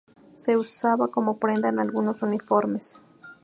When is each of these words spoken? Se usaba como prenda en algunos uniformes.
Se 0.33 0.57
usaba 0.57 1.09
como 1.11 1.37
prenda 1.37 1.69
en 1.69 1.77
algunos 1.77 2.23
uniformes. 2.23 3.05